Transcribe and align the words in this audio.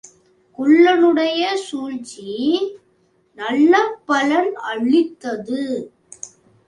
குள்ளனுடைய 0.59 1.41
சூழ்ச்சி 1.65 2.31
நல்ல 3.37 3.73
பலன் 4.05 4.51
அளித்தது. 4.71 5.63